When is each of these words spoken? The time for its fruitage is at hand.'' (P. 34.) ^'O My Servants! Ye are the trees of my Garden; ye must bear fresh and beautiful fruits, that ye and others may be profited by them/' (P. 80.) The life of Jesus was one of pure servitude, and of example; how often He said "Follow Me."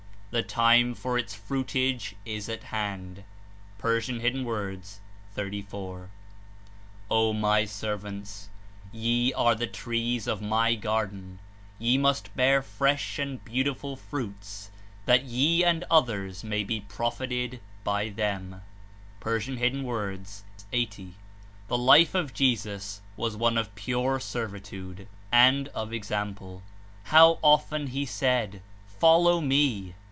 The 0.31 0.41
time 0.41 0.95
for 0.95 1.17
its 1.17 1.33
fruitage 1.35 2.15
is 2.23 2.47
at 2.47 2.63
hand.'' 2.63 3.25
(P. 3.83 3.87
34.) 3.89 6.07
^'O 7.11 7.35
My 7.37 7.65
Servants! 7.65 8.47
Ye 8.93 9.33
are 9.33 9.55
the 9.55 9.67
trees 9.67 10.27
of 10.27 10.41
my 10.41 10.75
Garden; 10.75 11.39
ye 11.77 11.97
must 11.97 12.33
bear 12.33 12.61
fresh 12.61 13.19
and 13.19 13.43
beautiful 13.43 13.97
fruits, 13.97 14.71
that 15.05 15.25
ye 15.25 15.65
and 15.65 15.83
others 15.91 16.45
may 16.45 16.63
be 16.63 16.79
profited 16.79 17.59
by 17.83 18.09
them/' 18.09 18.61
(P. 19.19 19.81
80.) 20.71 21.13
The 21.67 21.77
life 21.77 22.15
of 22.15 22.33
Jesus 22.33 23.01
was 23.17 23.35
one 23.35 23.57
of 23.57 23.75
pure 23.75 24.17
servitude, 24.21 25.09
and 25.29 25.67
of 25.69 25.91
example; 25.91 26.63
how 27.03 27.37
often 27.41 27.87
He 27.87 28.05
said 28.05 28.61
"Follow 28.87 29.41
Me." 29.41 29.93